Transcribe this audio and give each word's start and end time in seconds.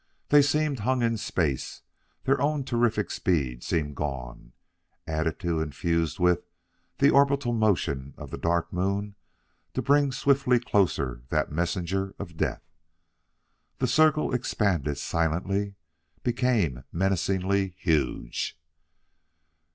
They 0.29 0.41
seemed 0.41 0.79
hung 0.79 1.03
in 1.03 1.15
space; 1.17 1.83
their 2.23 2.41
own 2.41 2.63
terrific 2.63 3.11
speed 3.11 3.61
seemed 3.63 3.95
gone 3.95 4.53
added 5.05 5.39
to 5.41 5.61
and 5.61 5.75
fused 5.75 6.17
with 6.17 6.43
the 6.97 7.11
orbital 7.11 7.53
motion 7.53 8.15
of 8.17 8.31
the 8.31 8.37
Dark 8.39 8.73
Moon 8.73 9.13
to 9.75 9.81
bring 9.83 10.11
swiftly 10.11 10.59
closer 10.59 11.21
that 11.29 11.51
messenger 11.51 12.15
of 12.17 12.35
death. 12.35 12.63
The 13.77 13.85
circle 13.85 14.33
expanded 14.33 14.97
silently; 14.97 15.75
became 16.23 16.83
menacingly 16.91 17.75
huge. 17.77 18.59